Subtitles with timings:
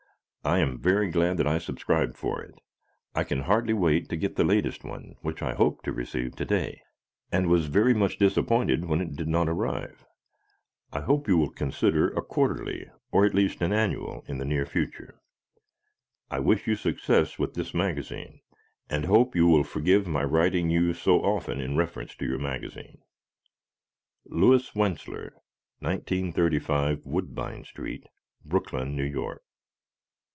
[0.43, 2.55] I am very glad that I subscribed for it.
[3.13, 6.45] I can hardly wait to get the latest one which I hoped to receive to
[6.45, 6.81] day
[7.31, 10.03] and was very much disappointed when it did not arrive.
[10.91, 14.65] I hope you will consider a quarterly or at least an annual in the near
[14.65, 15.21] future.
[16.31, 18.41] I wish you success with this magazine,
[18.89, 23.03] and hope you will forgive my writing you so often in reference to your magazine
[24.25, 25.33] Louis Wentzler,
[25.81, 28.07] 1935, Woodbine St.,
[28.43, 29.43] Brooklyn, New York.